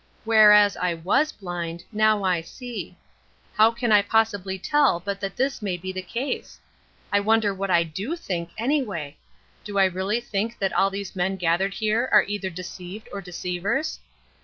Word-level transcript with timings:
"'Whereas 0.25 0.75
I 0.77 0.95
was 0.95 1.31
blind, 1.31 1.83
now 1.91 2.23
I 2.23 2.41
see!' 2.41 2.97
How 3.53 3.69
can 3.69 3.91
I 3.91 4.01
possibly 4.01 4.57
tell 4.57 4.99
but 4.99 5.19
that 5.21 5.35
this 5.35 5.61
may 5.61 5.77
be 5.77 5.91
the 5.91 6.01
case? 6.01 6.59
I 7.13 7.19
wonder 7.19 7.53
what 7.53 7.69
I 7.69 7.83
do 7.83 8.15
think 8.15 8.49
anyway? 8.57 9.17
Do 9.63 9.77
I 9.77 9.85
really 9.85 10.19
think 10.19 10.57
that 10.57 10.73
all 10.73 10.89
these 10.89 11.15
men 11.15 11.35
gathered 11.35 11.75
here 11.75 12.09
are 12.11 12.23
either 12.23 12.49
deceived 12.49 13.09
or 13.13 13.21
deceivers? 13.21 13.99